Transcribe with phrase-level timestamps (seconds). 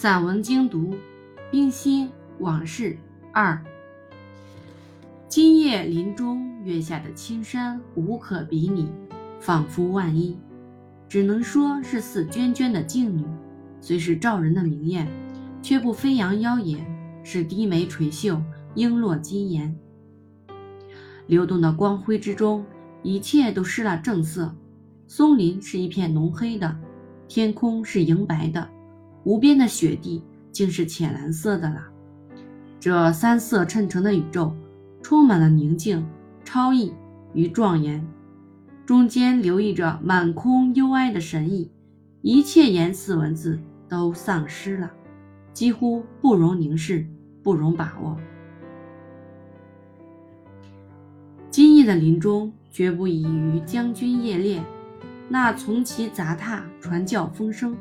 [0.00, 0.94] 散文精读，
[1.50, 2.08] 冰心
[2.38, 2.96] 往事
[3.32, 3.60] 二。
[5.26, 8.88] 今夜林中月下的青山无可比拟，
[9.40, 10.38] 仿佛万一，
[11.08, 13.24] 只能说是似娟娟的静女，
[13.80, 15.08] 虽是照人的明艳，
[15.62, 16.78] 却不飞扬妖冶，
[17.24, 18.40] 是低眉垂袖，
[18.76, 19.76] 璎珞金颜。
[21.26, 22.64] 流动的光辉之中，
[23.02, 24.54] 一切都失了正色，
[25.08, 26.78] 松林是一片浓黑的，
[27.26, 28.70] 天空是银白的。
[29.24, 31.82] 无边的雪地竟是浅蓝色的了。
[32.80, 34.54] 这三色衬成的宇宙，
[35.02, 36.06] 充满了宁静、
[36.44, 36.92] 超逸
[37.34, 38.06] 与庄严，
[38.86, 41.70] 中间留意着满空幽哀的神意。
[42.22, 44.90] 一切言辞文字都丧失了，
[45.52, 47.06] 几乎不容凝视，
[47.42, 48.16] 不容把握。
[51.50, 54.62] 今夜的林中绝不宜于将军夜猎，
[55.28, 57.76] 那从其杂沓，传教风声。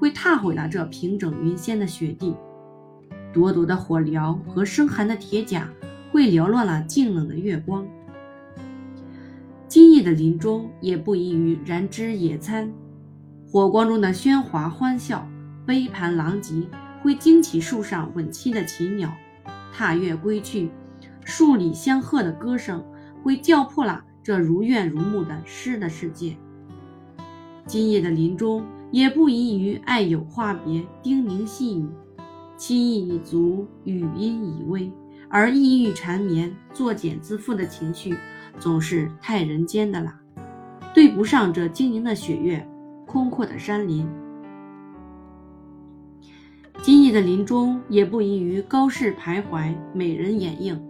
[0.00, 2.34] 会踏毁了这平整云仙的雪地，
[3.34, 5.68] 朵朵的火燎和生寒的铁甲
[6.10, 7.86] 会缭乱了静冷的月光。
[9.68, 12.72] 今夜的林中也不宜于燃脂野餐，
[13.46, 15.28] 火光中的喧哗欢笑、
[15.66, 16.66] 杯盘狼藉
[17.02, 19.12] 会惊起树上吻栖的禽鸟，
[19.70, 20.70] 踏月归去，
[21.26, 22.82] 数里相和的歌声
[23.22, 26.34] 会叫破了这如怨如慕的诗的世界。
[27.66, 28.64] 今夜的林中。
[28.90, 31.86] 也不宜于爱友话别，叮咛细语，
[32.56, 34.90] 期意已足，语音已微，
[35.28, 38.16] 而抑郁缠绵、作茧自缚的情绪，
[38.58, 40.12] 总是太人间的了，
[40.92, 42.66] 对不上这晶莹的雪月，
[43.06, 44.06] 空阔的山林。
[46.82, 50.80] 今夜的林中，也不宜于高士徘徊，美人掩映。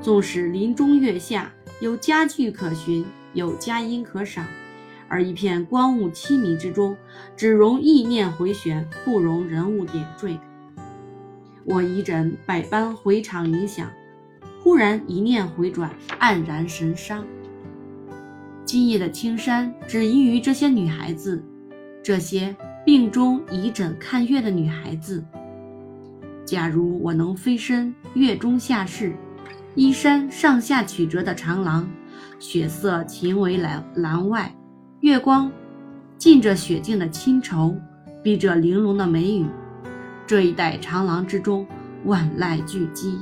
[0.00, 4.44] 纵使林中月下有佳句可寻，有佳音可赏。
[5.10, 6.96] 而一片光雾凄迷之中，
[7.36, 10.38] 只容意念回旋，不容人物点缀。
[11.64, 13.90] 我一枕百般回肠影响，
[14.62, 17.26] 忽然一念回转，黯然神伤。
[18.64, 21.42] 今夜的青山，只宜于这些女孩子，
[22.04, 22.54] 这些
[22.86, 25.24] 病中倚枕看月的女孩子。
[26.44, 29.12] 假如我能飞身月中下世，
[29.74, 31.88] 衣衫上下曲折的长廊，
[32.38, 34.54] 血色秦围栏栏外。
[35.00, 35.50] 月光，
[36.18, 37.74] 浸着雪静的清愁，
[38.22, 39.46] 逼着玲珑的眉宇。
[40.26, 41.66] 这一带长廊之中，
[42.04, 43.14] 万籁俱寂，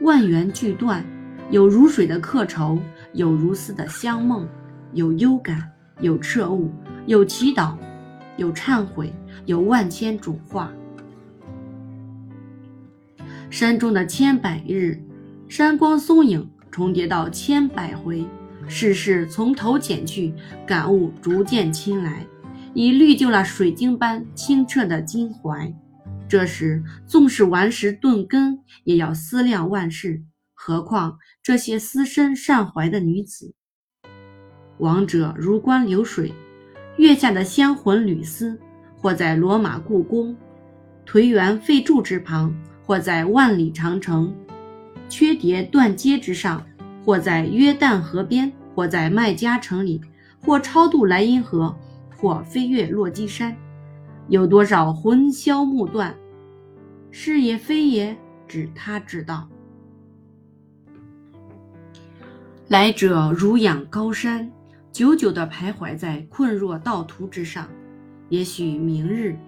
[0.00, 1.04] 万缘俱断。
[1.48, 2.80] 有如水的客愁，
[3.12, 4.48] 有如丝的香梦，
[4.94, 6.72] 有幽感，有彻悟，
[7.06, 7.76] 有祈祷，
[8.36, 9.12] 有忏悔，
[9.44, 10.72] 有万千种话。
[13.48, 15.00] 山中的千百日，
[15.46, 18.26] 山光松影重叠到千百回。
[18.68, 20.34] 世事从头减去，
[20.66, 22.26] 感悟逐渐亲来，
[22.74, 25.72] 已滤就了水晶般清澈的襟怀。
[26.28, 30.22] 这时，纵使顽石钝根，也要思量万事。
[30.54, 33.54] 何况这些思深善怀的女子？
[34.78, 36.34] 亡者如观流水，
[36.96, 38.58] 月下的仙魂缕丝，
[38.96, 40.36] 或在罗马故宫、
[41.06, 42.52] 颓垣废柱之旁，
[42.84, 44.34] 或在万里长城
[45.08, 46.66] 缺叠断阶之上。
[47.06, 50.00] 或在约旦河边，或在麦加城里，
[50.42, 51.72] 或超度莱茵河，
[52.16, 53.56] 或飞越落基山，
[54.28, 56.12] 有多少魂消目断？
[57.12, 58.16] 是也非也，
[58.48, 59.48] 只他知道。
[62.66, 64.50] 来者如仰高山，
[64.90, 67.68] 久久地徘徊在困若道途之上。
[68.30, 69.38] 也许明日，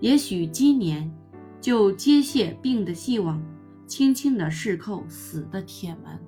[0.00, 1.10] 也许今年，
[1.58, 3.42] 就接卸病的希望，
[3.86, 6.27] 轻轻地试扣死的铁门。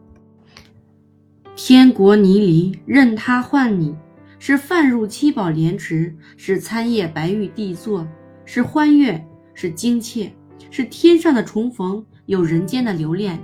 [1.62, 3.94] 天国泥离，任他唤你；
[4.38, 8.08] 是泛入七宝莲池，是参谒白玉帝座，
[8.46, 9.22] 是欢悦，
[9.52, 10.32] 是惊切，
[10.70, 13.38] 是天上的重逢，有人间的留恋，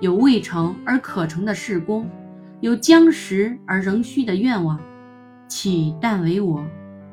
[0.00, 2.08] 有未成而可成的事功，
[2.60, 4.80] 有将实而仍虚的愿望。
[5.48, 6.64] 岂但为我，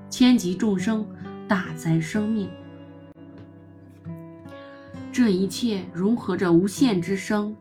[0.08, 1.06] 千级众生，
[1.48, 2.48] 大哉生命！
[5.12, 7.54] 这一切融合着无限之生，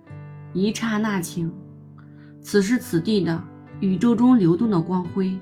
[0.52, 1.50] 一刹那情。
[2.42, 3.42] 此时此地的
[3.80, 5.38] 宇宙中流动的光辉，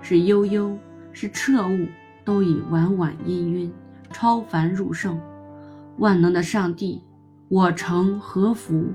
[0.00, 0.76] 是悠悠，
[1.12, 1.86] 是彻悟，
[2.24, 3.70] 都已晚晚氤氲，
[4.10, 5.20] 超凡入圣。
[5.98, 7.02] 万能的上帝，
[7.48, 8.86] 我承何福？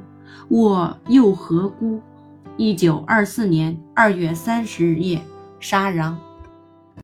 [0.50, 2.02] 我又何辜？
[2.58, 5.22] 一九二四年二月三十日夜，
[5.60, 6.16] 沙壤。